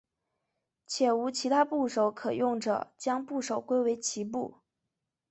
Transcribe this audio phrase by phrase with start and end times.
[0.87, 4.57] 且无其他部首可用者将部首归为齐部。